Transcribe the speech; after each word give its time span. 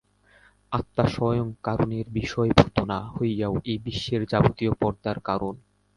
আত্মা 0.71 1.05
স্বয়ং 1.07 1.47
কারণের 1.63 2.05
বিষয়ীভূত 2.11 2.77
না 2.87 2.99
হইয়াও 3.11 3.53
এই 3.65 3.77
বিশ্বের 3.85 4.21
যাবতীয় 4.25 4.71
পদার্থের 4.79 5.17
কারণ। 5.23 5.55